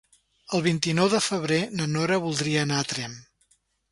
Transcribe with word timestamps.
El 0.59 0.63
vint-i-nou 0.67 1.09
de 1.15 1.19
febrer 1.25 1.59
na 1.81 1.87
Nora 1.91 2.19
voldria 2.25 2.65
anar 2.69 2.79
a 2.81 2.87
Tremp. 2.95 3.17